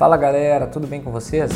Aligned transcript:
Fala 0.00 0.16
galera, 0.16 0.66
tudo 0.66 0.86
bem 0.86 1.02
com 1.02 1.12
vocês? 1.12 1.50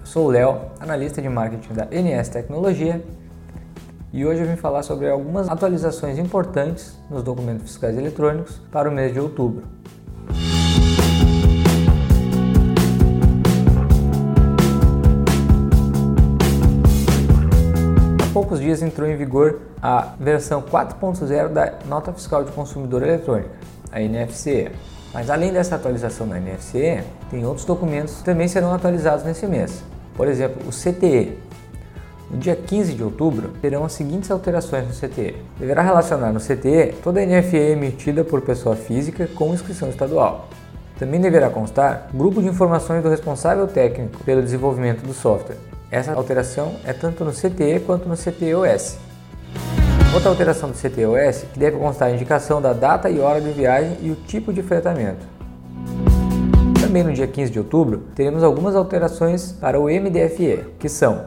Eu 0.00 0.06
sou 0.06 0.28
o 0.28 0.30
Léo, 0.30 0.58
analista 0.80 1.20
de 1.20 1.28
marketing 1.28 1.74
da 1.74 1.84
NS 1.84 2.30
Tecnologia 2.30 3.04
e 4.10 4.24
hoje 4.24 4.40
eu 4.40 4.46
vim 4.46 4.56
falar 4.56 4.82
sobre 4.82 5.10
algumas 5.10 5.50
atualizações 5.50 6.16
importantes 6.16 6.98
nos 7.10 7.22
documentos 7.22 7.64
fiscais 7.64 7.98
eletrônicos 7.98 8.58
para 8.72 8.88
o 8.88 8.92
mês 8.92 9.12
de 9.12 9.20
outubro. 9.20 9.64
Há 18.18 18.32
poucos 18.32 18.60
dias 18.60 18.80
entrou 18.80 19.06
em 19.06 19.14
vigor 19.14 19.60
a 19.82 20.14
versão 20.18 20.62
4.0 20.62 21.48
da 21.48 21.74
Nota 21.84 22.14
Fiscal 22.14 22.44
de 22.44 22.52
Consumidor 22.52 23.02
Eletrônica, 23.02 23.50
a 23.92 24.00
NFCE. 24.00 24.70
Mas 25.12 25.28
além 25.28 25.52
dessa 25.52 25.76
atualização 25.76 26.26
da 26.26 26.40
NFCE, 26.40 27.02
tem 27.30 27.44
outros 27.44 27.66
documentos 27.66 28.16
que 28.16 28.24
também 28.24 28.48
serão 28.48 28.72
atualizados 28.72 29.24
nesse 29.24 29.46
mês. 29.46 29.82
Por 30.16 30.26
exemplo, 30.26 30.62
o 30.66 30.70
CTE. 30.70 31.38
No 32.30 32.38
dia 32.38 32.56
15 32.56 32.94
de 32.94 33.04
outubro, 33.04 33.50
terão 33.60 33.84
as 33.84 33.92
seguintes 33.92 34.30
alterações 34.30 34.86
no 34.86 34.94
CTE. 34.94 35.36
Deverá 35.58 35.82
relacionar 35.82 36.32
no 36.32 36.40
CTE 36.40 36.94
toda 37.02 37.20
a 37.20 37.26
NFE 37.26 37.58
emitida 37.58 38.24
por 38.24 38.40
pessoa 38.40 38.74
física 38.74 39.28
com 39.34 39.52
inscrição 39.52 39.90
estadual. 39.90 40.48
Também 40.98 41.20
deverá 41.20 41.50
constar 41.50 42.08
grupo 42.14 42.40
de 42.40 42.48
informações 42.48 43.02
do 43.02 43.10
responsável 43.10 43.66
técnico 43.66 44.22
pelo 44.24 44.40
desenvolvimento 44.40 45.02
do 45.02 45.12
software. 45.12 45.58
Essa 45.90 46.14
alteração 46.14 46.76
é 46.86 46.92
tanto 46.94 47.22
no 47.22 47.32
CTE 47.32 47.80
quanto 47.84 48.08
no 48.08 48.16
CTOS. 48.16 48.96
Outra 50.14 50.28
alteração 50.28 50.68
do 50.68 50.76
CTOS 50.76 51.46
que 51.54 51.58
deve 51.58 51.78
constar 51.78 52.08
a 52.08 52.12
indicação 52.12 52.60
da 52.60 52.74
data 52.74 53.08
e 53.08 53.18
hora 53.18 53.40
de 53.40 53.50
viagem 53.50 53.96
e 54.02 54.10
o 54.10 54.14
tipo 54.14 54.52
de 54.52 54.62
fretamento. 54.62 55.24
Também 56.78 57.02
no 57.02 57.14
dia 57.14 57.26
15 57.26 57.50
de 57.50 57.58
outubro, 57.58 58.02
teremos 58.14 58.42
algumas 58.42 58.76
alterações 58.76 59.52
para 59.52 59.80
o 59.80 59.84
MDFE, 59.84 60.66
que 60.78 60.86
são 60.86 61.24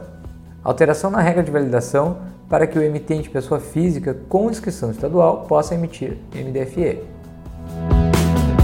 alteração 0.62 1.10
na 1.10 1.20
regra 1.20 1.42
de 1.42 1.50
validação 1.50 2.18
para 2.48 2.64
que 2.64 2.78
o 2.78 2.82
emitente 2.82 3.28
pessoa 3.28 3.58
física 3.58 4.16
com 4.28 4.48
inscrição 4.48 4.92
estadual 4.92 5.46
possa 5.48 5.74
emitir 5.74 6.18
MDFE. 6.32 7.00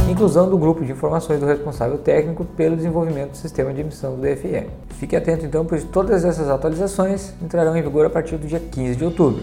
Inclusão 0.09 0.48
do 0.48 0.57
grupo 0.57 0.84
de 0.84 0.92
informações 0.92 1.41
do 1.41 1.47
responsável 1.47 1.98
técnico 1.98 2.45
pelo 2.45 2.77
desenvolvimento 2.77 3.33
do 3.33 3.36
sistema 3.36 3.73
de 3.73 3.81
emissão 3.81 4.14
do 4.14 4.23
DFE. 4.23 4.69
Fique 5.01 5.17
atento 5.17 5.45
então, 5.45 5.67
pois 5.67 5.83
todas 5.83 6.25
essas 6.25 6.48
atualizações 6.48 7.34
entrarão 7.42 7.77
em 7.77 7.83
vigor 7.83 8.07
a 8.07 8.11
partir 8.11 8.36
do 8.36 8.47
dia 8.47 8.61
15 8.61 8.95
de 8.95 9.05
outubro. 9.05 9.42